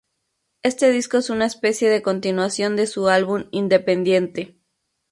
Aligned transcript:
Este 0.63 0.89
disco 0.91 1.17
es 1.17 1.29
una 1.29 1.45
especie 1.45 1.87
de 1.91 2.01
continuación 2.01 2.75
de 2.75 2.87
su 2.87 3.07
álbum 3.07 3.43
"Independiente". 3.51 4.57